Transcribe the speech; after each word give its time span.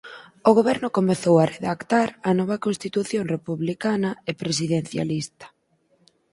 O 0.49 0.51
Goberno 0.57 0.89
comezou 0.97 1.35
a 1.39 1.49
redactar 1.55 2.09
a 2.29 2.31
nova 2.39 2.57
Constitución 2.65 3.23
republicana 3.35 4.11
e 4.29 4.31
presidencialista. 4.41 5.45